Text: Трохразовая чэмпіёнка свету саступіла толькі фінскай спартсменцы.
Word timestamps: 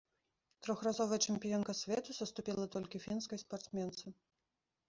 Трохразовая 0.67 1.19
чэмпіёнка 1.33 1.75
свету 1.81 2.15
саступіла 2.21 2.65
толькі 2.77 3.03
фінскай 3.05 3.37
спартсменцы. 3.45 4.05